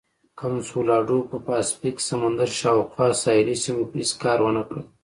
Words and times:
کنسولاډو 0.39 1.19
په 1.29 1.37
پاسفیک 1.47 1.97
سمندر 2.09 2.49
شاوخوا 2.59 3.07
ساحلي 3.23 3.55
سیمو 3.63 3.83
کې 3.91 3.97
هېڅ 4.01 4.11
کار 4.23 4.39
ونه 4.43 4.63
کړ. 4.69 4.79